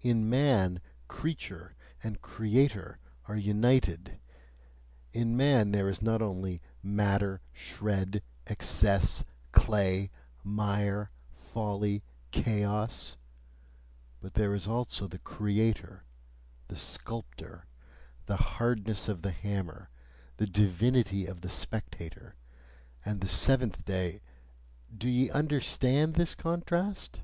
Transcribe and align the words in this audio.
In 0.00 0.28
man 0.28 0.80
CREATURE 1.06 1.76
and 2.02 2.20
CREATOR 2.20 2.98
are 3.26 3.36
united: 3.36 4.18
in 5.12 5.36
man 5.36 5.70
there 5.70 5.88
is 5.88 6.02
not 6.02 6.20
only 6.20 6.60
matter, 6.82 7.40
shred, 7.52 8.20
excess, 8.48 9.22
clay, 9.52 10.10
mire, 10.42 11.12
folly, 11.36 12.02
chaos; 12.32 13.16
but 14.20 14.34
there 14.34 14.54
is 14.54 14.66
also 14.66 15.06
the 15.06 15.20
creator, 15.20 16.02
the 16.66 16.74
sculptor, 16.74 17.64
the 18.26 18.38
hardness 18.58 19.08
of 19.08 19.22
the 19.22 19.30
hammer, 19.30 19.88
the 20.38 20.48
divinity 20.48 21.26
of 21.26 21.42
the 21.42 21.48
spectator, 21.48 22.34
and 23.04 23.20
the 23.20 23.28
seventh 23.28 23.84
day 23.84 24.20
do 24.92 25.08
ye 25.08 25.30
understand 25.30 26.14
this 26.14 26.34
contrast? 26.34 27.22